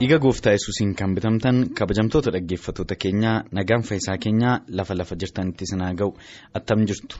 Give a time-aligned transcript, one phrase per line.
[0.00, 5.92] Dhiiga gooftaa yesuusiin kan bitamtan kabajamtoota dhaggeeffattoota keenyaa nagaan faayisaa keenyaa lafa lafa jirtanitti sinaa
[6.00, 6.10] ga'u.
[6.54, 7.16] Attam jirtu.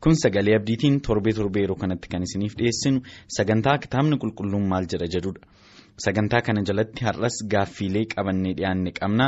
[0.00, 3.00] Kun sagalee abdiitiin torbee torbee yeroo kanatti kan isiniif dhiyeessinu
[3.36, 5.46] sagantaa kitaabni qulqulluun maal jedha jedhudha
[6.06, 9.26] sagantaa kana jalatti har'as gaaffiilee qabannee dhiyaanne qabna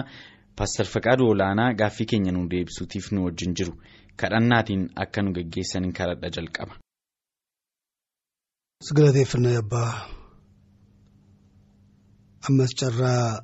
[0.59, 3.73] paastar faqaaduu olaanaa gaaffii keenya nu deebisuutiif nu wajjin jiru.
[4.21, 6.75] Kadhannaatiin akka nu geggeessaniin kadhadha jalqaba.
[12.47, 13.43] Ammas carraa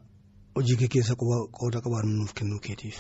[0.57, 1.15] hojii kee keessa
[1.59, 2.99] qooda qabaannu nuuf kennuu keetiif.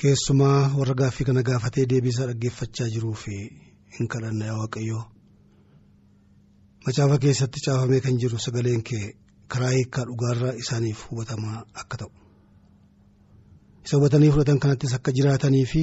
[0.00, 3.34] Keessumaa warra gaaffii kana gaafatee deebiisaa dhaggeeffachaa jiruu fi
[3.98, 5.04] hin kadhanna yaa waaqayyoo.
[6.86, 9.04] Macaafa keessatti caafamee kan jiru sagaleen kee
[9.54, 12.10] karaa hiikaa dhugaarraa isaaniif hubatamaa akka ta'u.
[13.84, 15.82] Isa hubatanii fudhatan kanattis akka jiraatanii fi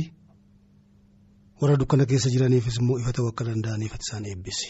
[1.62, 4.68] warra dukkana keessa jiraniifis immoo ifa ta'uu akka danda'aniif isaan eebbisi.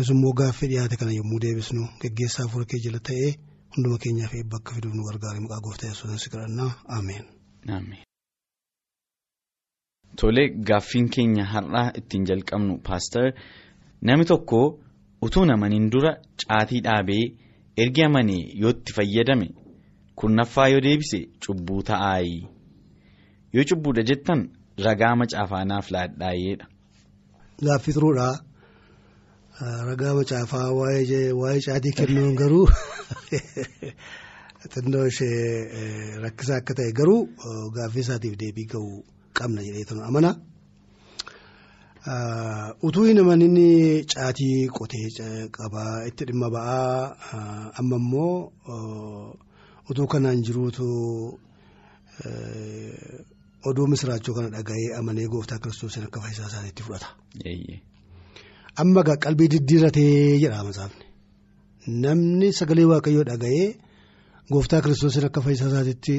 [0.00, 3.30] Nus immoo gaaffii dhiyaate kana yommuu deebisnu geggeessaa fuula kee jala ta'ee
[3.76, 7.24] hunduma keenyaaf eebba akka fiduuf nu gargaare maqaa gooftaa yesuusiin si kadhannaa ameen.
[10.20, 13.26] Tolee gaaffiin keenya har'aa ittiin jalqabnu paastar
[14.08, 14.60] namni tokko
[15.26, 16.12] utuu namaniin dura
[16.42, 17.24] caatii dhaabee
[17.84, 19.48] ergi amanee yoo itti fayyadame
[20.22, 22.38] kurnaffaa yoo deebise cubbuu ta'aayi
[23.54, 24.40] yoo cubbuudha jettan
[24.86, 26.66] ragaa macaafaa naaf laadhaayeedha.
[27.66, 28.34] Gaaffii turuudhaa.
[29.60, 32.66] Ragaa macaafaa waa'ee caatii kennuun garuu
[34.74, 37.20] xinnoo ishee rakkisaa akka ta'e garuu
[37.76, 39.02] gaaffii isaatiif deebii ga'uu
[39.40, 40.30] qabna jedheetu amana.
[42.88, 43.58] Utuu hin amanin
[44.14, 47.42] caatii qotee qabaa itti dhimma ba'aa
[47.82, 49.36] amma immoo
[49.90, 50.88] utuu kanaan jiruutu
[53.68, 57.08] oduu misiraachoo kana dhaga'ee amanee gooftaa kiristoosiin akka fayyisaa isaaniitti fudhata.
[58.78, 61.04] Amma egaa qalbii diddiirratee jedha masaafni
[62.04, 63.68] namni sagalee waaqayyoo dhaga'ee
[64.52, 66.14] gooftaa kiristoosiin akka fayyisaa isaatiitti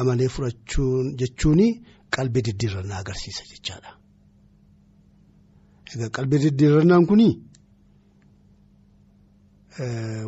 [0.00, 1.60] amanee fudhachuun jechuun
[2.16, 3.90] qalbii diddiirrannaa agarsiisa jechaadha.
[5.94, 7.22] Egaa qalbii diddiirrannaan kun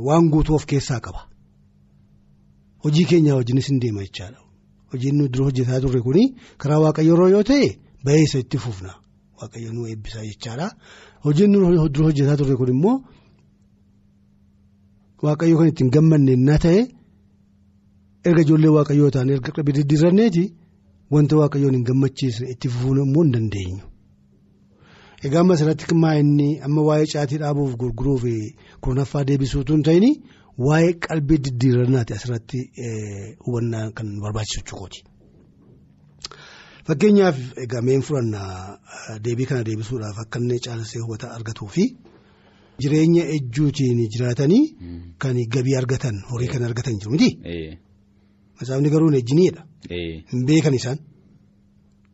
[0.07, 1.23] waan guutuu of keessaa qaba.
[2.85, 4.41] Hojii keenyaa wajjinis hin deema jechaadha.
[4.93, 6.19] Hojiin nu dura hojjetaa turre kun
[6.59, 7.69] karaa waaqayyoo yoo ta'e
[8.05, 8.93] bahee isa itti fufna
[9.41, 10.69] waaqayyo nu eebbisaa jechaadha.
[11.25, 12.97] Hojiin dura hojjetaa turre kun immoo
[15.25, 16.81] waaqayyo kan ittiin gammanne na ta'e
[18.29, 20.45] erga ijoollee waaqayyoo ta'an erga qalbii diddiirranneeti
[21.15, 23.85] wanta waaqayyoon hin gammachiisne itti fufuun immoo hin dandeenyu.
[25.27, 28.25] Egaa amma asirratti maa inni amma waa'ee caatii dhaabuuf gurguruuf
[28.83, 30.07] kurnaffaa deebisuutu hin ta'in
[30.67, 32.59] waa'ee qalbii diddiirrannaati asirratti
[33.47, 34.99] hubannaa kan barbaachisu jechuudha.
[36.89, 38.79] Fakkeenyaaf egaa meen fudhannaa
[39.25, 41.85] deebii kana deebisuudhaaf akka inni caalsee hubata argatuu fi
[42.83, 44.65] jireenya ejjuutiin jiraatanii
[45.23, 47.31] kan gabii argatan horii kan argatan jiru miti.
[48.61, 49.63] Masaafni garuu hin ejjiniidha.
[50.33, 50.99] Hin beekan isaan.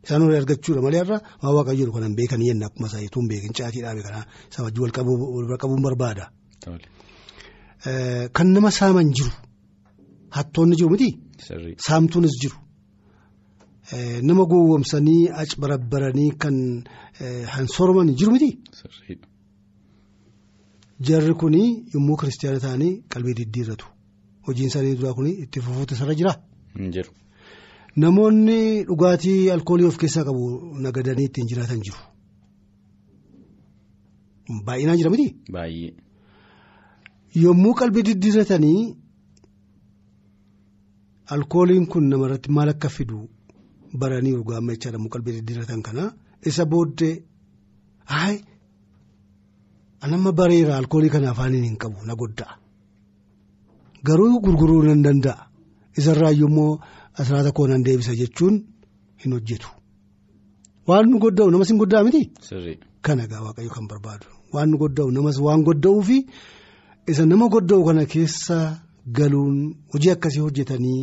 [0.04, 3.18] Isaan horii argachuudha malee irraa waan waaqayyo jiru kan hin beekan yenna akkuma isaa itti
[3.20, 6.24] hin beekin caatii dhaabe kanaa isa wajjin wal qabuun barbaada.
[8.36, 9.32] Kan nama saaman jiru
[10.36, 11.10] hattoonni jiru miti.
[11.88, 12.56] Saamtuunis jiru.
[14.22, 16.84] Nama gowwomsanii ac barabbaranii kan
[17.54, 18.58] hansooroman jiru miti.
[21.00, 21.54] Jarri kun
[21.94, 23.86] yommuu kiristaana ta'anii qalbii diddiirratu.
[24.46, 26.34] Hojiin isaanii duraa kun itti fufuutu isarra jira.
[27.96, 30.44] Namoonni dhugaatii alkoolii of keessaa qabu
[30.84, 31.98] nagadanii ittiin jiraatan jiru.
[34.66, 35.28] Baay'inaan jira miti.
[35.52, 35.94] Baay'ee.
[37.44, 38.96] Yommuu qalbii diddiirratanii
[41.36, 43.28] alkooliin kun namarratti maal akka fidu.
[43.94, 46.04] Baranii dhugaa amma jechaadha muka qalbii diddiirratan kana
[46.48, 47.14] isa booddee
[48.04, 48.44] hayi
[50.00, 52.54] anamma bareera alkoolii kana afaaniin hin qabu na godda'a
[54.06, 55.48] garuu gurguruu nan danda'a
[55.98, 56.80] isarraa immoo
[57.18, 58.54] asirraa koo nan deebisa jechuun
[59.24, 59.68] hin hojjetu
[60.88, 62.22] waan nu godda'u namas hin godda'a miti.
[63.04, 66.16] Kana egaa waaqayyo kan barbaadu waan nu godda'u namas waan godda'uu fi
[67.10, 68.58] isa nama godda'u kana keessa
[69.18, 69.56] galuun
[69.92, 71.02] hojii akkasii hojjetanii.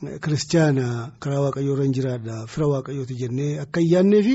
[0.00, 0.84] Kiristaana
[1.22, 4.34] karaa waaqayyoo irra hin jiraadha fira waaqayyooti jennee akka hin yaadnee fi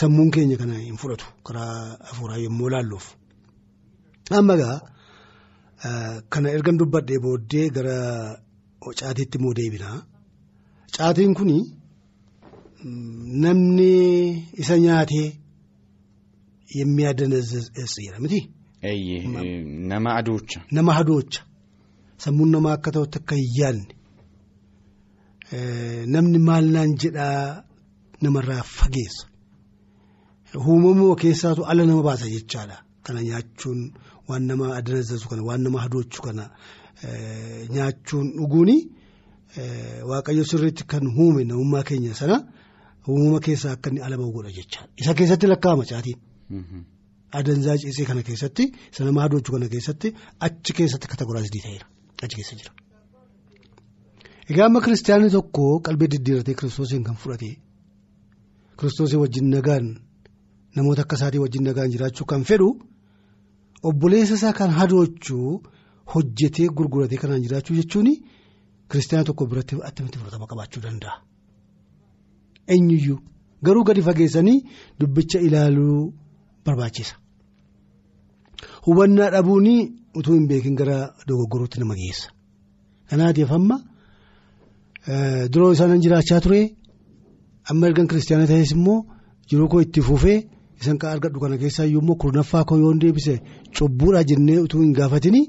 [0.00, 1.74] sammuun keenya kana hin fudhatu karaa
[2.08, 3.06] hafuuraa yommuu laalluuf.
[4.38, 4.76] Amma egaa
[6.36, 7.96] kana ergan dubbadhee booddee gara
[9.00, 9.98] caatiitti immoo deebinaa.
[10.96, 11.50] Caatiin kun
[13.44, 13.90] namni
[14.62, 15.28] isa nyaatee
[16.78, 18.40] yemmuu miti.
[19.92, 20.60] Nama adoocha.
[20.72, 21.42] Nama adoocha.
[22.24, 23.95] Sammuun namaa akka ta'utti akka hin yaadne.
[25.52, 27.64] Namni maal naan jedhaa
[28.22, 29.26] namarraa fageessa.
[30.56, 32.76] Uumamoo keessaatu ala nama baasa jechaadha.
[33.04, 33.80] Kana nyaachuun
[34.28, 36.44] waan nama adanazzasu kana waan nama hadoochu kana
[37.76, 38.76] nyaachuun dhuguuni
[40.10, 42.36] waaqayyo sirriitti kan uume namummaa keenya sana
[43.08, 44.88] uumama keessaa akka inni ala bahu godha jechaadha.
[45.00, 46.18] Isa keessatti lakkaa'ama caatiin.
[47.38, 50.08] Adanzaa ciisee kana keessatti isa nama hadoochu kana keessatti
[50.46, 51.86] achi keessatti kategoraayizdii ta'eera.
[52.24, 52.72] Achi keessa jira.
[54.50, 57.50] Egaa amma kiristaanni tokko qalbii diddiiratee kiristoosiin kan fudhate
[58.78, 59.86] kiristoosii wajjin nagaan
[60.76, 62.68] namoota akka isaatii wajjin nagaan jiraachuu kan fedhu
[63.88, 65.50] obboleessa isaa kan hadoochuu
[66.14, 68.08] hojjetee gurguratee kanaan jiraachuu jechuun
[68.90, 71.14] kiristaana tokko biratti attamitti fudhatama qabaachuu danda'a.
[72.74, 73.18] Eenyuyyuu
[73.66, 74.58] garuu gadi fageessanii
[75.00, 76.12] dubbicha ilaaluu
[76.64, 77.14] barbaachisa.
[78.86, 79.66] Hubannaa dhabuun
[80.18, 82.30] utuu hin beekin gara dogoggorootti nama geessa.
[83.10, 83.78] Kanaatiif amma.
[85.52, 86.60] Duroo isaan jiraachaa ture
[87.70, 88.98] amma ergan kiristaana ta'es immoo
[89.50, 90.38] jiruu koo itti fufee
[90.80, 93.34] isan kan argadhu kana keessaa immoo kurnaffaa koo yoon deebise
[93.76, 95.42] cubbuudha jennee utuu hin gaafatini.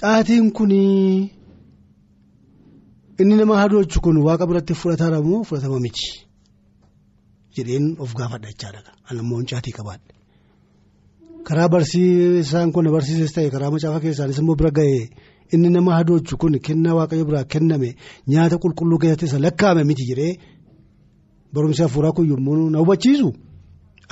[0.00, 0.70] Caatiin kun
[3.20, 6.06] inni nama hadoochu kun waaqa biratti fudhataadha moo fudhatama miti
[7.56, 8.80] jedheen of gaafadha jechaadha.
[9.10, 10.12] Anammoo caatii qabaadha.
[11.46, 15.02] Karaa barsiisaan kun barsiises ta'e karaa macaafa keessaanis immoo bira ga'ee.
[15.54, 17.90] Inni nama hadoochu kun kennaa waaqayyo biraa kenname
[18.30, 20.32] nyaata qulqulluu keessatti isa lakkaa'ame miti jedhee
[21.54, 23.28] barumsi hafuuraa kun yommuu na hubachiisu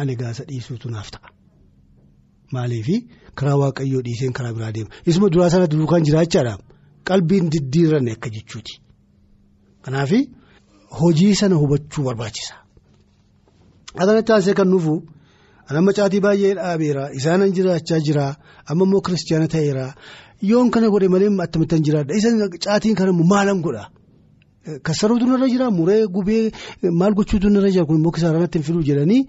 [0.00, 1.28] ani gaasa dhiisuutu naaf ta'a.
[2.52, 2.88] Maaliif
[3.38, 4.90] karaa waaqayyoo dhiiseen karaa biraa deema.
[5.06, 6.54] Isuma duraa sanatti duukaan jiraachaadha.
[7.08, 8.74] Qalbiin diddiirranne akka jechuuti.
[9.84, 10.10] Kanaaf
[11.00, 12.54] hojii sana hubachuu barbaachisa.
[14.00, 14.94] Adanatti aansee kan nuufu
[15.78, 18.26] amma caatii baay'ee dhaabeera isaanan jiraachaa jira
[18.70, 19.86] amma immoo kiristaana ta'eera.
[20.42, 22.14] Yoon kana godhe malee attamittan jiraadha.
[22.14, 22.28] Isa
[22.64, 23.84] caatiin kana maalan godha?
[24.82, 26.50] Kassaruutu narra jira muree gubee
[27.00, 29.20] maal gochuutu narra jira kun immoo kisaaraan ittiin fiduu jedhanii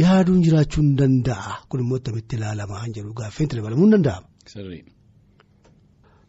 [0.00, 1.52] yaaduun jiraachuu hin danda'a.
[1.68, 4.26] Kun immoo attamitti ilaalamaa hin jedhu gaaffeen itti dabalamuu hin danda'ama.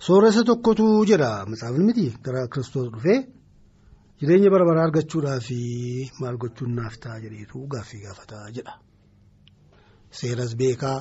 [0.07, 3.19] Sooressa tokkotu jedha matsaafni miti gara kiristoos dhufee
[4.21, 5.47] jireenya bara baraa argachuudhaaf
[6.21, 8.74] maal gochuun naaf ta'a jedheetu gaaffii gaafataa jedha.
[10.19, 10.97] Seeras beekaa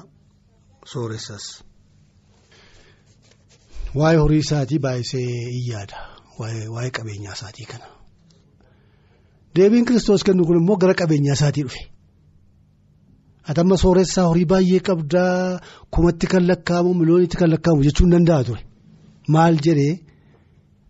[0.93, 1.45] sooressas.
[3.99, 6.03] Waa'ee horii isaatii baay'isee in yaada
[6.39, 7.87] waa'ee qabeenyaa isaatii kana.
[9.57, 11.83] Deebiin kiristoos kennu kun immoo gara qabeenyaa isaatii dhufe.
[13.51, 15.61] Atamma sooressaa horii baay'ee qabdaa
[15.97, 18.63] kumatti kan lakkaa'amu miliyoonitti kan lakkaa'amu jechuun danda'a ture.
[19.29, 19.95] Maal jedhee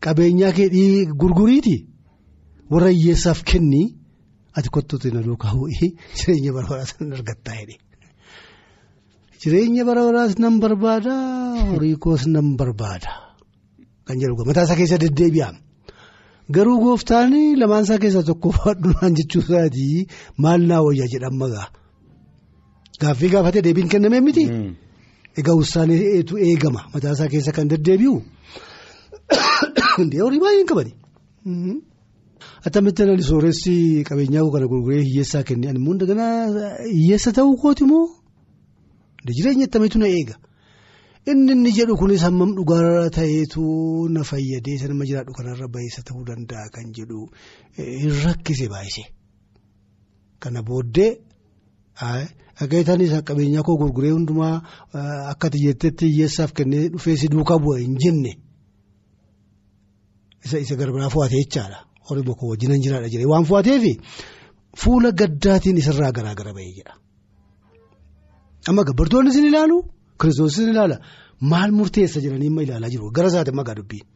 [0.06, 0.68] qabeenyaa kee
[1.24, 1.76] gurguriiti
[2.70, 3.84] warra hiyyeessaaf kenni
[4.56, 7.80] ati kottuutti na duukaa bu'ii jireenya sana argattaa jedhe.
[9.40, 11.14] Jireenya bara baraas nan barbaada
[11.72, 13.12] horii koos nan barbaada
[14.06, 15.56] kan jedhu mataa isaa keessa deddeebi'aam.
[16.54, 20.06] Garuu gooftaan lamaan isaa keessaa tokko fudhadhunaan jechuu isaatii
[20.44, 21.68] maal naa wayya jedhan magaa.
[23.00, 24.44] Gaaffii gaafatee deebiin kennamee miti.
[25.40, 28.14] Egaa ussaan eetu eegama mataa isaa keessa kan deddeebi'u.
[30.24, 30.92] Horii baay'een qabani.
[32.66, 33.74] Attamitti ani sooressi
[34.08, 35.94] qabeenyaa kana gurguree hiyyeessaa kenne ani immoo
[36.94, 38.06] hiyyeessa ta'uu kooti moo?
[39.26, 40.36] Jireenya akkamiitu na eega.
[41.30, 43.62] Inni inni jedhu kunis hammam dhugaa ta'eetu
[44.14, 47.20] na fayyadee isa nama jiraadhu kanarra baay'isa ta'uu danda'a kan jedhu
[47.76, 49.04] hin rakkise baay'ise.
[50.42, 51.10] Kana booddee
[52.60, 54.54] dhageetaanis qabeenyaa koo gurguree hundumaa
[55.32, 58.32] akka xiyyeetteetti hiyyeessaaf kennee dhufee si duukaa bu'a hin jenne
[60.44, 61.78] isa isa garbiraa fo'atee jechaadha.
[62.08, 63.84] Horii bokkoo wajjin jiraadha jedhee waan fo'ateef
[64.82, 66.94] fuula gaddaatiin isarraa garaagara bahee jedha.
[68.68, 69.76] Amma gabbartoonni isin ilaalu
[70.20, 70.96] kiristoos isin ilaala
[71.52, 74.06] maal murteessa jedhanii amma ilaalaa jiru gara isaati magaa dubbiin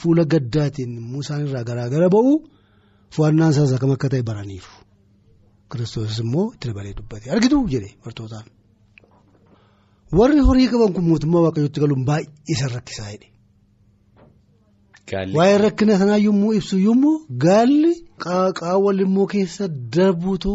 [0.00, 2.32] fuula gaddaatiin muusaan irraa garaagara ba'u.
[3.14, 4.72] Fo'annaan isaas akkam akka ta'e baraniiru
[5.70, 8.46] kiristoos immoo itti dabalee dubbate argitu jedhe bartootaan.
[10.18, 13.28] Warri horii qaban kun mootummaa waaqayyootti galuun baay'ee isa rakkisaa jedhe.
[15.36, 17.92] Waa'ee rakkina sanaa yommuu ibsu yommuu gaalli
[18.58, 19.64] qaawwa immoo keessa
[19.96, 20.52] darbuutu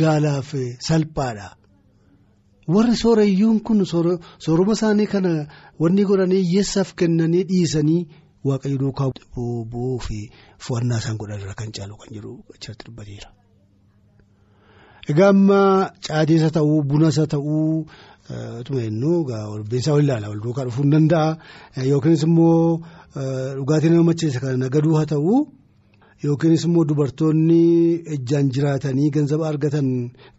[0.00, 0.50] gaalaaf
[0.88, 1.48] salphaadha.
[2.74, 3.78] warri sooreyyuun kun
[4.44, 5.32] sooroma isaanii kana
[5.82, 8.00] wanni godhanii hiyyeessaaf kennanii dhiisanii
[8.48, 9.08] waaqayyo duukaa
[9.72, 10.18] bu'uu fi
[10.66, 13.28] fo'annaa isaan godhan kan caalu kan jedhu achirratti dubbateera.
[15.10, 15.60] Egaa amma
[16.06, 17.68] caatiisa ta'uu bunasa ta'uu
[18.64, 19.18] tuma jennuu
[19.54, 21.28] olbeensaa wal ilaala wal duukaa dhufuu hin danda'a
[21.90, 22.80] yookiinis immoo
[23.58, 25.38] dhugaatii nama macheessa kana nagaduu haa ta'uu
[26.26, 27.60] yookiinis immoo dubartoonni
[28.16, 29.88] ejjaan jiraatanii ganzaba argatan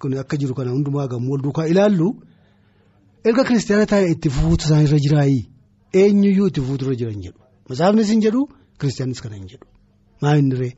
[0.01, 2.07] kun akka jiru kana hundumaa gammoo wal duukaa ilaallu
[3.29, 5.43] erga kiristaana taa'ee itti fufuutu isaan irra jiraayii
[6.01, 7.39] eenyuyyuu itti fufuutu irra jiran jedhu
[7.69, 8.41] masaafnis hin jedhu
[8.79, 9.67] kiristaanis kana hin jedhu
[10.21, 10.73] maa hin diree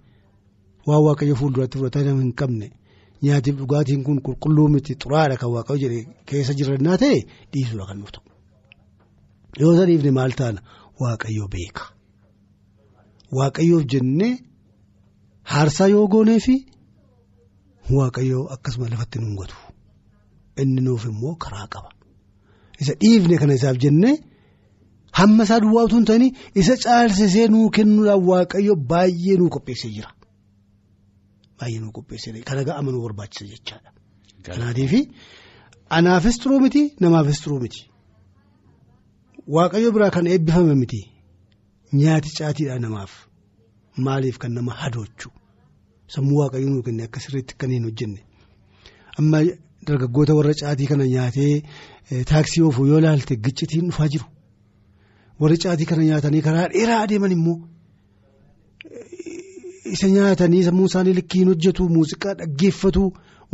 [0.89, 2.67] waan waaqayyo fuulduratti fudhatanii hin qabne.
[3.25, 7.17] Nyaatiif dhugaatiin kun qulqulluu miti xuraadha kan waaqayyo jedhe keessa jirannaa ta'e
[7.53, 8.23] dhiisuudha kan nuuf ta'u.
[9.61, 10.59] Yoo sadiifne maal taana
[11.01, 11.83] waaqayyo beeka.
[13.37, 14.33] Waaqayyoof jennee
[15.53, 16.55] haarsaa yoo goonee fi
[17.97, 19.55] waaqayyoo akkasuma lafatti nu gatu.
[20.61, 21.89] Inni nuuf immoo karaa qaba.
[22.81, 24.15] Isa dhiifne kana isaaf jennee
[25.19, 26.25] hamma isaa duwwaa utuu hin ta'in
[26.61, 30.11] isa caalsisee nuu kennuudhaan waaqayyo baay'ee nuu qopheessee jira.
[31.59, 33.89] Baay'ee nu qopheessee kan egaa amanuu barbaachisa jechaadha.
[34.45, 34.93] Kanaatiif
[35.97, 37.81] anaafis turuu miti namaafis turuu miti.
[39.55, 41.01] Waaqayyo biraa kan eebbifame miti
[41.99, 43.11] nyaati caatiidha namaaf
[44.05, 45.29] maaliif kan nama hadoochu
[46.15, 48.19] sammuu waaqayyo nuu kenne akka sirriitti kan hin hojjenne
[49.19, 49.39] amma
[49.87, 51.53] dargaggoota warra caatii kana nyaatee
[52.31, 54.25] taaksii oofuu yoo ilaalte giccitiin dhufaa jiru
[55.41, 57.57] warri caatii kana nyaatanii karaa dheeraa adeeman immoo.
[59.93, 63.03] Isa nyaatanii sammuu isaanii likkiin hojjetu muuziqaa dhaggeeffatu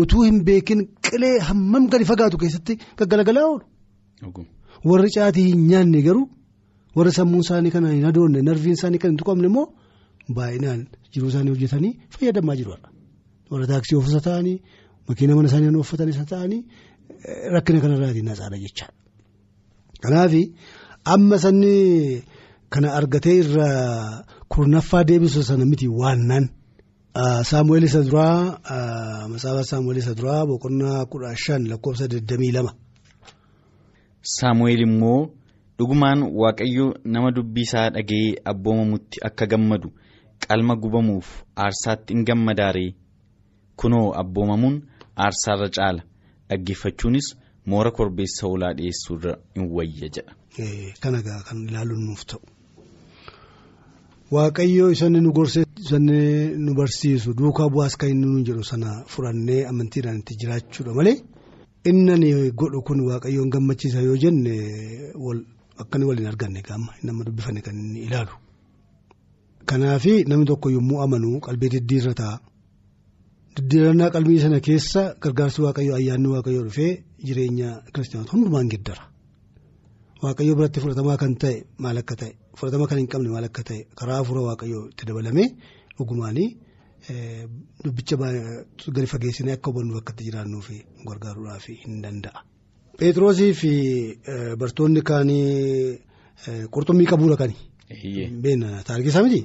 [0.03, 4.45] utuu hin beekin qilee hammam gadi fagaatu keessatti gaggalagalaa oolu.
[4.91, 6.25] Warri caatii hin nyaanne garuu
[6.95, 9.65] warri sammuu isaanii kana hin hadoonne narviin isaanii kan hin tuqamne immoo
[10.37, 10.81] baay'inaan
[11.13, 12.75] jiruu isaanii hojjetanii fayyadamaa jiru.
[13.51, 14.57] Warra taaksii oofisa ta'anii
[15.07, 16.59] makiina mana isaanii uffatanis ta'anii
[17.55, 18.93] rakkina kanarraatiin hasaadha jechaadha.
[20.03, 20.33] Kanaaf
[21.13, 21.75] amma sanni
[22.69, 24.23] kana argatee irraa.
[24.53, 26.45] kurnaffaa deebisu sana miti waannan
[27.49, 28.37] saamu'eel isa duraa
[29.31, 32.71] masaafaa saamu'eel isa duraa boqonnaa kudha shan lakkoofsa digdamii lama.
[34.35, 35.19] saamu'eel immoo
[35.77, 39.89] dhugumaan waaqayyo nama dubbii isaa dhaga'ee abboomamutti akka gammadu
[40.47, 41.27] qalma gubamuuf
[41.65, 42.89] aarsaatti hin gammadaaree
[43.83, 44.75] kunoo abboomamuun
[45.25, 46.01] aarsaarra caala
[46.49, 47.27] dhaggeeffachuunis
[47.73, 50.33] moora korbeessa hoolaa dhiyeessuurra hin wayya jedha.
[51.01, 52.41] Kana kan ilaaluun nuuf ta'u.
[54.35, 56.19] Waaqayyoo isanni nu gorsee isanni
[56.65, 61.15] nu barsiisu duukaa bu'aas kan inni nu jedhu sana furannee amantiidhaan itti jiraachuudha malee
[61.89, 64.53] inni godhu kun waaqayyoon gammachiisa yoo jenne
[65.81, 68.33] akka inni waliin arganne gaama nama dubbifanne kan inni ilaalu.
[69.69, 72.35] Kanaaf namni tokko yommuu amanu qalbii diddiirra ta'a.
[73.57, 76.91] Diddiirannaa qalbii sana keessa gargaarsi waaqayyoo ayyaanni waaqayyoo dhufee
[77.27, 79.03] jireenya kiristaanota hundumaan geddara.
[80.23, 83.79] Waaqayyoo biratti fudhatamaa kan ta'e maal akka ta'e fudhatama kan hin qabne maal akka ta'e
[83.99, 85.47] karaa hafuura waaqayyoo itti dabalamee
[85.97, 86.47] dhugumaanii
[87.83, 88.15] dubbicha
[88.95, 92.39] gadi fageessinee akka hubannu akka itti jiraannuuf nu gargaaruudhaaf hin danda'a.
[92.99, 93.71] Pheexroosii fi
[94.61, 95.99] bartoonni kaanii
[96.73, 97.55] qurxummii qabuudha kani.
[98.43, 99.41] Beena taarikisaa miti.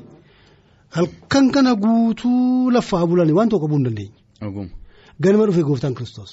[0.97, 4.69] Halkan kana guutuu laffaa bulanii waan tokko qabuu hin dandeenye.
[5.23, 6.33] Ganama dhufee gooftaan kiristoos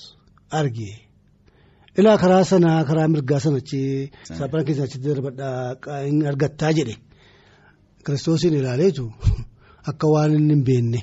[0.60, 0.96] argee.
[1.98, 3.80] Ilaa karaa sanaa karaa mirgaa sanachi
[4.24, 5.76] saaphana keessa achitti darbadhaa
[6.32, 6.96] argattaa jedhe
[8.06, 9.06] kiristoosiin ilaaleetu
[9.90, 11.02] akka waan inni hin beenne.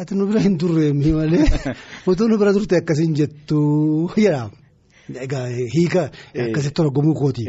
[0.00, 1.46] Ati nu bira hin turre malee
[2.12, 3.58] utuu nu bira turte akkasiin jettu
[4.16, 4.65] jedhama.
[5.08, 6.10] Hiika
[6.44, 7.44] akkasitti argamuu kooti.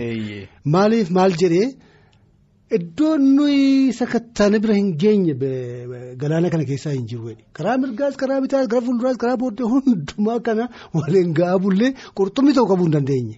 [0.66, 1.68] Maaliif maal jedhee
[2.78, 5.34] iddoon nuyi sakattaana bira hin geenye
[6.22, 10.70] galaana kana keessaa hin jiru karaa mirgaas karaa bitaas karaa fuulduraas karaa booddee hundumaa kana
[10.94, 13.36] waliin ga'aa bullee qurxummii ta'uu qabuu hin dandeenye.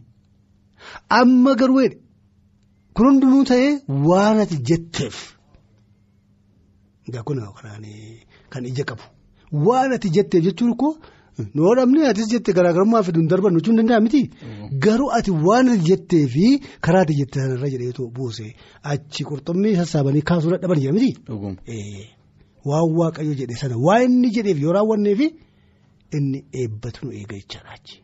[1.19, 1.85] Amma garuu
[2.95, 3.69] kun hundinuu ta'ee
[4.09, 5.15] waan ati jetteef.
[7.07, 7.39] Egaa kun
[8.49, 9.03] kan ija qabu
[9.67, 10.91] waan ati jetteef jechuun koo
[11.55, 14.21] noo dhabnee atis jette garaagarummaa fiduun darban jechuun danda'a miti.
[14.85, 16.45] Garuu ati waan jettee fi
[16.85, 18.45] karaa ati jette sanarra jedheetu buuse
[18.93, 21.11] achi qurxummii sassaabanii kaasuu dadhaban jira miti.
[22.69, 25.19] Waan waaqayyo jedhe sana waan inni jedheef yoo raawwanneef
[26.17, 27.95] inni eebbatu nu eega jechaadha achi.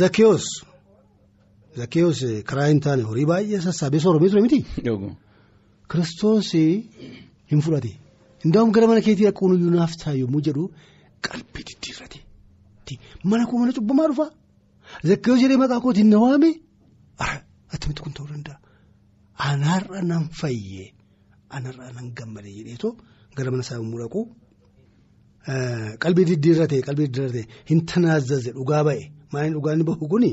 [0.00, 0.46] Zakkeewus
[1.76, 4.60] Zakkeewus karaa hin taane horii baay'ee sassaabee sooromee ture miti.
[5.90, 7.92] Kiristoos hin fudhate.
[8.44, 10.64] Indaa'um gara mana keetii akka iyyuu naaf ta'a yommuu jedhu
[11.26, 12.18] qalbii diddiirrate.
[13.30, 14.30] Mana koo mana cubbamaa dhufaa.
[15.08, 16.50] Zakkeewus jedhee maqaa kootiin na waame.
[17.74, 18.56] Attamitti kun ta'uu danda'a.
[19.48, 20.88] Anaarra nan fayyee
[21.56, 22.92] anarraa nan gammade jedheetoo
[23.36, 24.20] gara mana isaa yommuu dhaqu
[26.02, 30.30] qalbii diddiirratee qalbii diddiirratee hin tanaazaze dhugaa ba'e maaliin dhugaa inni bahu kuni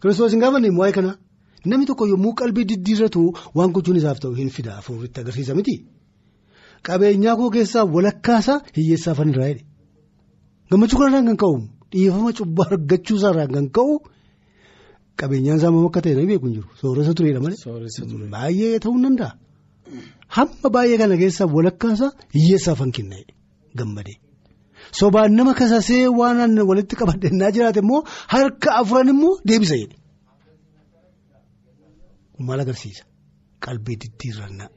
[0.00, 1.12] kiristoos hin gaafanne waa'ee kana
[1.70, 3.22] namni tokko yommuu qalbii diddiirratu
[3.56, 5.74] waan gochuun isaaf ta'u hin fida afuuritti agarsiisa miti
[6.88, 9.64] qabeenyaa koo keessaa walakkaasaa hiyyeessaaf hin irraa jedhe
[10.70, 11.56] gammachuu kanarraan kan ka'u
[11.92, 13.92] dhiifama cubbaa argachuu isaarraan kan ka'u
[15.20, 17.58] qabeenyaan isaa maal akka ta'e namni beeku hin jiru sooressa tureedha malee
[18.36, 19.30] baay'ee ta'uu ni danda'a.
[20.36, 23.16] Hamma baay'ee kana keessaa walakkaasaa hiyyeessaaf kan kenna
[23.78, 24.16] gammadee
[25.00, 28.00] sobaan nama kasasee waan walitti qabadhennaa jiraate immoo
[28.34, 29.96] harka afuran immoo deebisa jedhe
[32.46, 33.02] maal agarsiisa
[33.64, 34.68] qalbii diddiirrannaa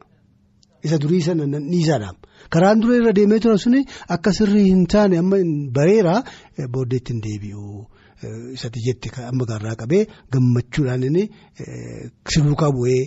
[0.88, 2.18] isa durii sana dhiisaadhaam
[2.56, 3.84] karaan dura irra deemee ture suni
[4.16, 5.44] akka sirrii hin taane amma
[5.78, 6.16] bareera
[6.76, 7.64] booddeetti hin deebi'u
[8.58, 10.04] isatti jette amma gaarraa qabee
[10.34, 11.24] gammachuudhaan inni
[12.34, 13.02] siluukaa bu'ee.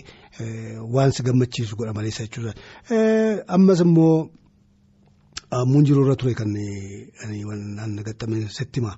[0.95, 2.53] Waan si gammachiisu godha malee isa jechuudha.
[3.47, 4.29] Ammas immoo
[5.67, 6.55] muun jiru irra ture kan
[7.49, 8.95] waan nagaxxame settima.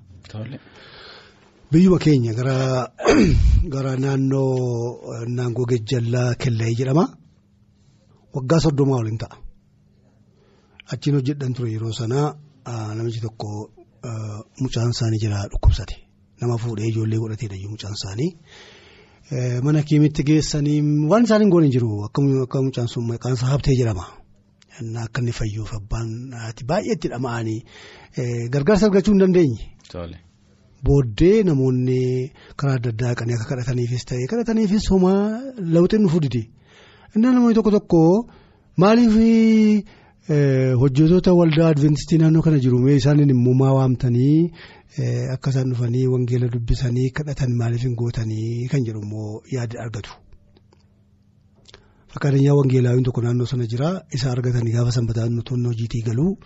[1.72, 7.08] Biyyuma keenya gara naannoo naangoo Gejjallaa Kellayii jedhama.
[8.36, 9.36] Waggaa soddomaa waliin ta'a.
[10.92, 12.26] Achiin hojjedhan ture yeroo sanaa
[12.96, 13.48] namichi tokko
[14.62, 15.96] mucaan isaanii jira dhukkubsate.
[16.40, 18.30] Nama fuudhee ijoollee godhateedha mucaan isaanii.
[19.64, 20.80] Mana kiimitti geessanii
[21.12, 24.04] waan isaanii goone jiru akka mucaan sun maqaan isaa Habtee jedhama.
[25.04, 26.10] Akka inni fayyuuf abbaan
[26.42, 27.60] haati baay'eetti dhama'anii
[28.56, 29.62] gargaarsa argachuu hin dandeenye.
[30.84, 32.00] Booddee namoonni
[32.60, 35.20] karaa adda addaa qanii akka kadhataniifis ta'ee kadhataniifis homaa
[35.76, 36.42] lawxiin nuuf dide.
[37.22, 38.00] Namoonni tokko tokko
[38.82, 39.14] maaliif
[40.80, 44.50] hojjetoota waldaa adventistii naannoo kana jiru mee isaaniin immoo maa waamtanii.
[45.34, 50.10] Akka isaan dhufanii wangeela dubbisanii kadhatan maaliif hin gootanii kan jedhu immoo yaada argatu.
[52.14, 56.36] Fakkeenyaaf wangeelaawwan tokko naannoo sana jira isa argatanii gaafa sanbataa nutoonni hojiitii galuu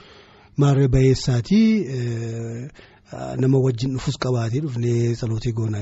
[0.56, 1.66] maarree bayeessaatii
[3.40, 5.80] nama wajjin dhufus qabaatee dhufnee salootii goona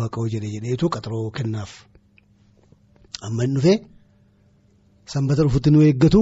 [0.00, 1.72] waaqa'uu jedhee jedheetu qaxaroo kennaaf.
[3.26, 3.76] Amma hin dhufee
[5.14, 6.20] sanbata dhufutti nu eeggatu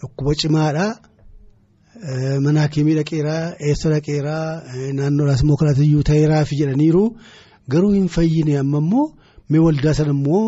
[0.00, 0.90] dhukkuba cimaadhaa.
[2.44, 4.46] Mana hakimii dhaqeeraa eessa dhaqeeraa
[4.98, 7.02] naannoodhaas immoo karaatiyyuu ta'eeraa fi jedhaniiru
[7.72, 9.04] garuu hin fayyine amma immoo
[9.50, 10.44] mee waldaa sana immoo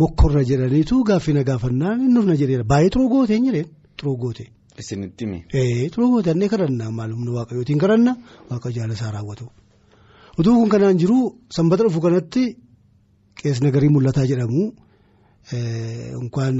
[0.00, 3.68] mokkorra jedhaniitu gaaffii na gaafannaan hin dhufna jedheera baay'ee xuroo goote hin jedheen
[3.98, 4.44] xuroo goote.
[4.82, 5.38] Isinitti mi?
[5.94, 8.12] Xuroo goote annee kadhanna maalumni waaqayyootiin kadhanna
[8.50, 9.44] waaqa jaalasaa raawwatu.
[10.38, 11.18] Utuu kun kanaan jiru
[11.56, 12.44] sanbata dhufu kanatti
[13.42, 14.62] qeesna garii mul'ataa jedhamu
[16.22, 16.58] inkwaan.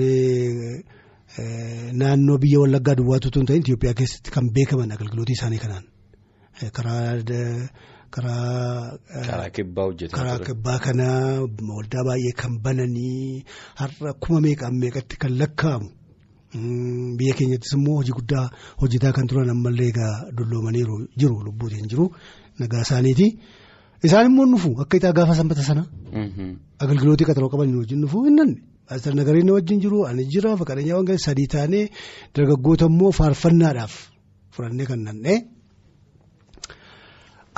[2.00, 5.84] Naannoo biyya wallaggaa duwwaatu tun ta'in Itoophiyaa keessatti kan beekaman agalgilootii isaanii kanaan
[6.72, 7.18] karaa
[8.10, 11.08] karaa kibbaa hojjetaa karaa kibbaa kana
[11.76, 13.44] waldaa baay'ee kan bananii
[13.80, 15.88] har'a kuma meeqaan meeqatti kan lakkaa'amu
[17.20, 18.46] biyya keenyattis immoo hojii guddaa
[18.80, 22.06] hojjetaa kan turan ammallee egaa dulloomaniiru jiru lubbuutiin jiru
[22.58, 23.28] nagaa isaaniiti.
[24.06, 25.82] Isaan immoo nufu akka itti gaafa sanbata sana.
[26.82, 28.56] Agalgilootii qaxaroo qaban wajjin nufu hin nanne.
[28.92, 31.84] Asxaan nagariin wajjin jiru ani jira fakkeenyaa waan gadi sadii taanee
[32.34, 33.94] dargaggoota immoo faarfannaadhaaf
[34.54, 35.34] fudhannee kan nanne.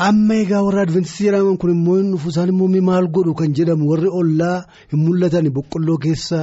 [0.06, 3.84] Amma egaa warra Adventistii jedhaman kun immoo hin dhufu isaan immoo maal godhu kan jedhamu
[3.92, 4.56] warri ollaa
[4.90, 6.38] hin mul'atan boqqolloo keessa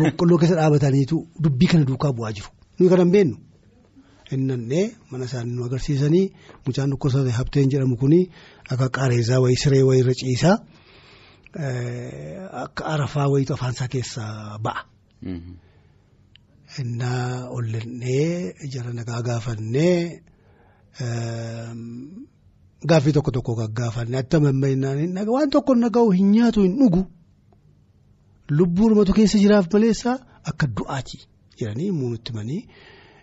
[0.00, 2.48] boqqolloo keessa dhaabataniitu dubbii kana duukaa bu'aa jiru.
[2.78, 3.36] Nuyi kan hin
[4.32, 4.32] beeknu.
[4.32, 6.32] Hin nannee mana isaanii nu agarsiisanii
[6.66, 8.30] mucaan dhukkubsate habteen jedhamu kuni
[8.70, 10.56] akka qaareezaa wayii siree wayii irra ciisaa.
[12.64, 14.84] Akka arafaa wayiitu afaansaa keessaa ba'a.
[16.80, 20.22] Innaa ollennee jara nagaa gaafannee
[22.88, 27.02] gaaffii tokko tokko gaggaafannee attama ammayyinaan waan tokko naga'u hin nyaatu hin dhugu
[28.50, 30.16] lubbuun matu keessa jiraaf maleessaa
[30.52, 31.18] akka du'aati
[31.60, 32.60] jedhanii muunutti manii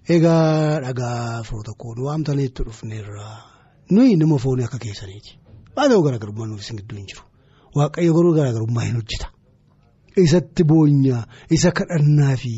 [0.08, 3.28] egaa dhagaa firoo tokko nu waamtaniitti dhufneerra
[3.92, 5.32] nuyi nama foonii akka keessaniiti
[5.76, 7.24] waan ta'u garaagarummaa nuuf isin gidduu hin jiru.
[7.76, 9.28] Waaqayyo garuu garaagarummaa hin hojjeta.
[10.26, 11.24] Isatti boonyaa
[11.56, 12.54] isa kadhannaa fi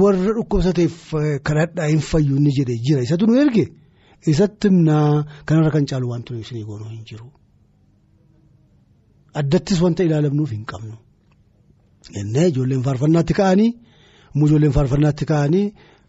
[0.00, 0.94] warra dhukkubsateef
[1.48, 3.64] kadhadhaa hin fayyu ni jedhee jira isatu nu erge
[4.32, 7.26] isatti himnaa kanarra kan caalu wanti nuyi isinii goonuu hin jiru.
[9.40, 10.94] Addattis wanta ilaalamnuuf hin qabnu.
[12.20, 13.70] Innee ijoolleen faarfannaatti ka'anii
[14.46, 15.66] ijoolleen faarfannaatti ka'anii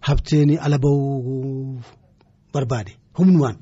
[0.08, 1.82] habteen ala bahuu
[2.54, 3.58] barbaade humnumaan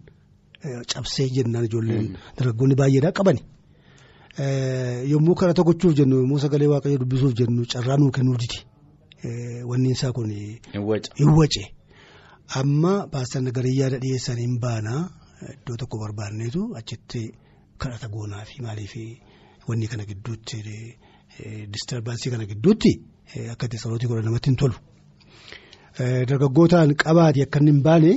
[0.93, 3.41] cabsee jennaan ijoolleen dargaggoonni baay'eedhaa qabani.
[5.11, 8.59] Yommuu kadhata gochuuf jennu yommuu sagalee waaqayyoo dubbisuuf jennu carraa nuu kennuuf didi
[9.69, 11.63] wanni isaa kun hin wace
[12.61, 15.01] amma baastan nagarii yaada dhiyeessanii hin baanaa
[15.53, 17.21] iddoo tokko barbaanneetu achitti
[17.77, 18.93] kadhata goonaa fi maaliif
[19.67, 20.57] wanni kana gidduutti
[21.73, 22.91] distarbansii kana gidduutti
[23.51, 24.75] akka itti salootii godhan namatti hin tolu.
[26.29, 28.11] Dargaggootaan qabaate akka inni hin baane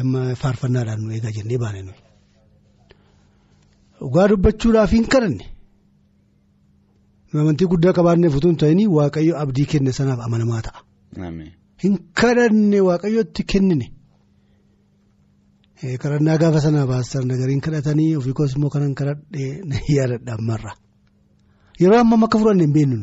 [0.00, 2.00] amma faarfannaadhaan nu eegaa jennee baane nuyi.
[4.00, 5.46] Dhugaa dubbachuudhaaf hin kadhanne
[7.42, 10.80] amantii guddaa qabaanneef utuu hin ta'in waaqayyo abdii kenne sanaaf amanamaa ta'a.
[11.84, 13.86] Hin kadhanne waaqayyotti kennine.
[16.02, 19.50] Kadhannaa gaafa sanaa baastar nagariin kadhatanii ofii koos immoo kanan kadhadhee
[19.96, 20.72] yaadadha ammarra.
[21.80, 22.96] Yeroo amma akka fudhanne hin beeknu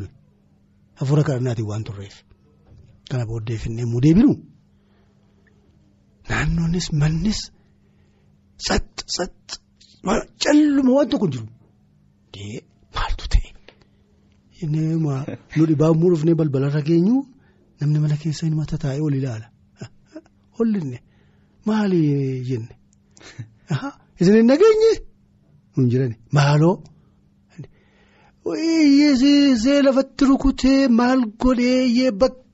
[1.00, 2.16] hafuura kadhannaatiin waan turreef.
[3.08, 4.32] Kana booddee finnee immoo deebinu
[6.28, 7.40] naannoonis mannis
[8.66, 9.36] sat sat
[10.42, 11.46] calluma waan tokko jiru.
[12.34, 12.54] Dee
[12.96, 13.48] maaltu ta'e?
[14.72, 17.16] Nu dhibaa immoo dhufnee balbalarra geenyu
[17.80, 19.46] namni mana keessa inni mata taa'ee ol ilaala.
[20.56, 20.98] Hollinne
[21.68, 22.00] maali
[22.48, 22.74] jenne?
[24.20, 24.92] Isin hin nageenye?
[25.76, 26.76] Nun jirani maaloo?
[28.46, 32.45] Yeesee lafatti rukutee maal godhee bakka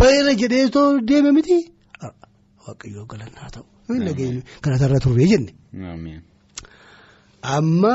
[0.00, 1.58] bayra jedhee too deeme miti.
[2.66, 3.64] Waaqayyoo galannaa ta'u.
[4.06, 5.52] Nageenye kanarra turree jenne.
[7.56, 7.92] Amma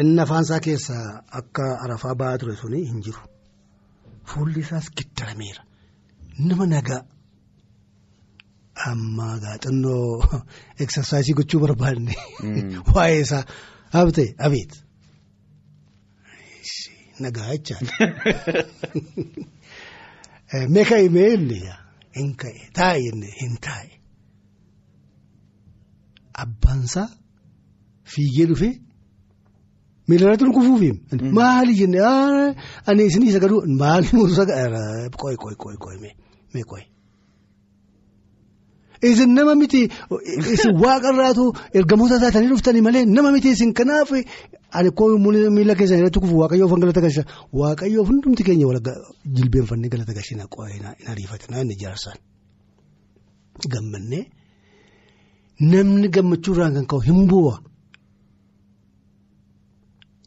[0.00, 1.06] inni afaansaa keessaa
[1.40, 3.22] akka arafaa ba'aa ture suni hin jiru.
[4.30, 5.62] Fuulli isaas giddarameera.
[6.48, 7.02] Nama nagaa.
[8.90, 10.08] Amma gaaxannoo
[10.84, 12.14] eksarsaayisii gochuu barbaadne.
[12.94, 13.44] Waa'ee isaa
[14.00, 14.72] abtee abeet.
[17.24, 17.86] Nagaa jechaan.
[20.52, 21.74] Meeqa himee illee
[22.16, 23.90] hin ka'e taa'e jennee hin taa'e.
[26.44, 27.08] Abbaansaa
[28.14, 28.74] fiigee dhufee
[30.08, 31.00] miilarratti nu kufuufiin.
[31.38, 32.02] Maali jennee
[32.86, 34.06] ani isinii sagaduu maali
[35.22, 36.82] qoy qoy qoy qoy mee qoy.
[39.02, 39.88] Isin nama miti
[40.54, 44.12] isin waaqarraatu ergamoota taatanii dhuftanii malee nama miti isin kanaaf
[44.94, 48.80] koo miila keessan irratti kufu waaqayyoof galata galcha waaqayyoof hundumti keenya wal
[49.36, 52.18] jilbeenfannee galata galchina hin ariifatinaa inni jaarsaan.
[53.72, 54.24] Gammannee
[55.60, 57.54] namni gammachuurraan kan ka'u hin bu'a.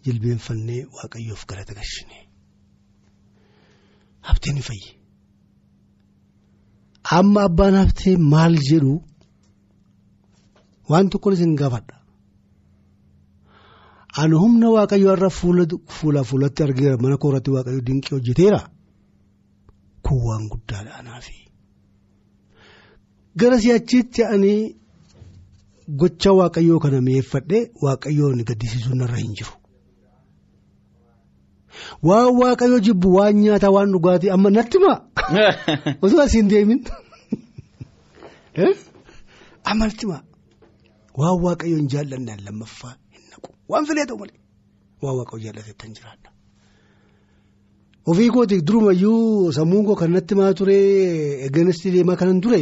[0.05, 2.25] Jilbeenfannee waaqayyoof galata galchine.
[4.21, 4.98] Habteen fayyi.
[7.17, 8.93] Amma abbaan haftee maal jedhu
[10.89, 11.95] waan tokko isin gaafadha.
[14.21, 15.29] Ani humna waaqayyoo irra
[15.99, 18.59] fuula fuulatti argeera mana koo irratti waaqayyoo dinqii hojjeteera.
[20.05, 21.35] Kun waan guddaadha anaafi.
[23.39, 24.53] Gara si'achiitti ani
[26.01, 29.53] gocha waaqayyoo kana mi'eeffadhee waaqayyoon gaddisiisuun narra hin jiru.
[32.03, 34.97] Waan waaqayyoo jibbu waan nyaataa waan dhugaatii amma natti maa.
[36.03, 36.81] Osoo asiin deemin.
[39.69, 40.21] Amma natti maa.
[41.19, 43.49] Waan waaqayyoon jaallannaan lammaffaa hin naqu.
[43.71, 44.39] Waan filee ta'u malee.
[45.03, 46.29] Waan waaqayyoo jaallatetti hin jiraadha.
[48.09, 50.75] Ofii kooti durumayyuu sammuun koo kan natti maa ture
[51.45, 52.59] eeganistii deemaa kanan ture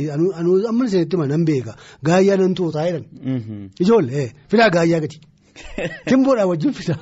[0.69, 1.73] amma isinitti maa nan beeka
[2.09, 3.05] gaayyaa nan tuutaa jedhan.
[3.83, 5.17] Ijoollee fidaa gaayyaa gadi.
[6.09, 6.99] Timboodhaa wajjin fidaa.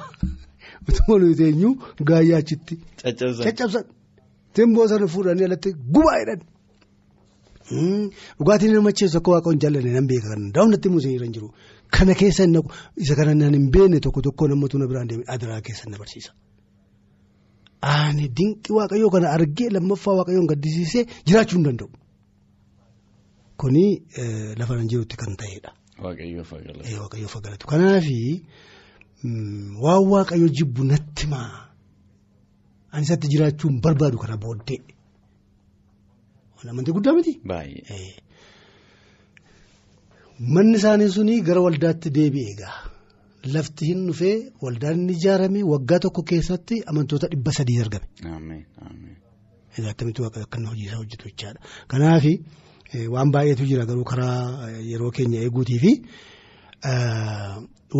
[0.89, 1.69] Utuma nuyi teenyu
[2.09, 2.75] gaayyaa achitti.
[3.01, 3.85] Caccabsan.
[4.53, 6.41] Timboo sana fuudhanii alatti gubaa jedhan.
[8.39, 11.49] Dhugaatiin nama macheessu akka waaqayyoon jaallanne nan beeka kan daawwannatti immoo isin jiru.
[11.95, 12.69] Kana keessa hin naqu
[13.03, 16.31] isa kana nan hin beekne tokko tokko namoota na biraan deemee adiraa keessa na barsiisa.
[17.81, 21.89] Ani dinqi waaqayyoo kana argee lammaffaa waaqayyoon gaddisiisee jiraachuu hin danda'u.
[23.57, 23.85] Kuni
[24.59, 25.71] lafa nan jirutti kan ta'edha.
[26.03, 27.65] Waaqayyoof galatu.
[27.67, 28.17] Kanaafi
[29.23, 31.51] waan waaqayyoo jibbu natti maa.
[32.91, 34.81] Ani isatti jiraachuu hin barbaadu kana booddee.
[36.69, 37.33] Amantii guddaa miti.
[37.49, 38.15] Baay'ee.
[40.53, 42.77] Manni isaanii suni gara waldaatti deebi'e egaa.
[43.53, 48.57] Lafti hin dhufee waldaan inni ijaarame waggaa tokko keessatti amantoota dhibba sadii argame.
[49.77, 51.59] Egaa akkamitti waaqayyo akka hojii isaa hojjetu jechaadha.
[51.87, 52.25] Kanaaf
[53.13, 55.91] waan baay'eetu jira garuu karaa yeroo keenya eeguutii fi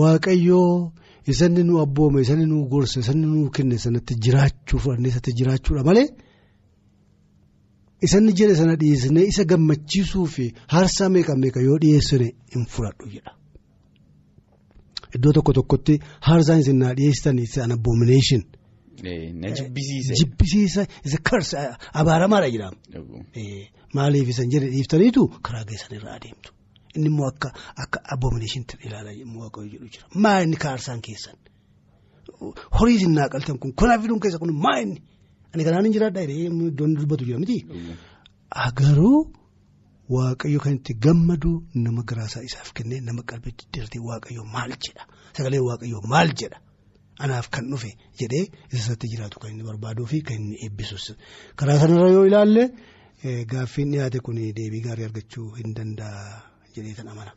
[0.02, 0.92] waaqayyoo
[1.32, 6.08] isanni nu abboome isanni nu gorse isanni nu kenne sanatti jiraachuu fudhannee isatti jiraachuudha malee.
[8.06, 13.32] Isanni jedhe sana dhiyeessinee isa gammachiisuu fi haarsaa meeqa meeqa yoo dhiyeessine hin fudhadhu jedha.
[15.16, 15.94] Iddoo tokko tokkotti
[16.28, 18.42] haarsaan isin naa dhiyeessitan an abomination.
[19.42, 20.14] Na jibbisiisa.
[20.20, 21.58] Jibbisiisa isa karsa
[22.02, 22.78] abaaramaadha jedhama.
[23.96, 26.50] Maaliif isan jedhe dhiiftaniitu karaa keessan irra adeemtu.
[26.96, 27.50] inni immoo akka
[27.84, 30.06] akka abomination ilaalaa waaqayoo jedhu jira.
[30.24, 31.38] Maa inni kaarsaan keessan
[32.78, 35.00] horii isin naaqaltan kun kanaaf fiduun keessa kun maa inni
[35.54, 37.58] ani kanaan hin jiraadha iddoon dubbatu jira miti.
[38.66, 39.20] Agaruu
[40.16, 41.52] waaqayyo kan itti gammadu
[41.86, 45.04] nama garaasaa isaaf kennee nama qalbiitti dirtee waaqayyo maal jedha
[45.38, 46.58] sagalee waaqayyo maal jedha.
[47.24, 48.46] Anaaf kan dhufe jedhee
[48.78, 51.06] isatti jiraatu kan inni barbaaduu fi kan inni eebbisus
[51.60, 52.64] karaa sanarra yoo ilaalle
[53.52, 56.55] gaaffiin dhiyaate kun deebii gaarii argachuu hin danda'a.
[56.76, 57.32] jedhee kan amana.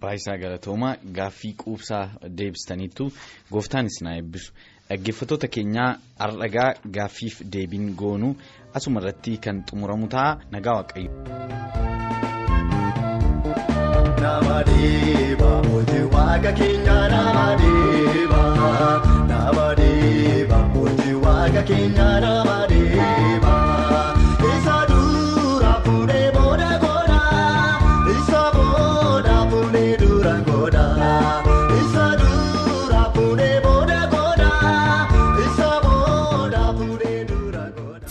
[0.00, 2.04] Baay'isaa galatoomaa gaaffii quubsaa
[2.38, 3.12] deebistaniittu
[3.52, 4.52] gooftaan isin eebbisu
[4.90, 5.90] dhaggeeffattoota keenyaa
[6.26, 8.36] ardhagaa gaaffiif deebiin goonuu
[8.74, 11.10] asuma irratti kan xumuramu ta'a nagaa waaqayyo.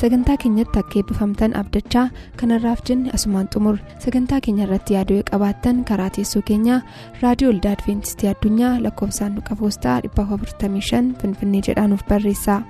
[0.01, 2.03] sagantaa keenyatti akka eebbifamtan abdachaa
[2.41, 6.79] kanarraaf jenne asumaan xumurre sagantaa keenya irratti yaaduu qabaattan karaa teessoo keenyaa
[7.23, 12.61] raadiyoo olda adventistii addunyaa lakkoofsaanduqa poostaa 455 finfinnee jedhaanuf barreessa.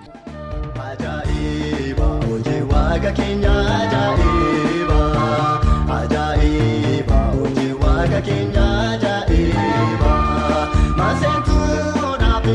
[8.26, 10.13] Keenya ajaa'iba.
[10.98, 12.54] Maasee tuunaa fi